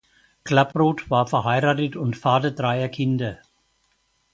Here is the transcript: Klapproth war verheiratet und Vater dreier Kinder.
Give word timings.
Klapproth 0.43 1.11
war 1.11 1.27
verheiratet 1.27 1.95
und 1.95 2.17
Vater 2.17 2.49
dreier 2.49 2.89
Kinder. 2.89 3.37